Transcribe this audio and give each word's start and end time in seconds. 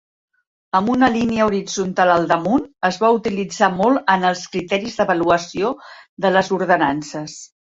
Amb 0.77 0.87
una 0.93 1.09
línia 1.15 1.43
horitzontal 1.49 2.13
al 2.13 2.25
damunt, 2.31 2.65
es 2.91 2.97
va 3.05 3.11
utilitzar 3.19 3.69
molt 3.83 4.09
en 4.17 4.27
els 4.33 4.43
criteris 4.57 4.99
d'avaluació 5.03 5.73
de 6.27 6.33
les 6.39 6.51
ordenances. 6.59 7.39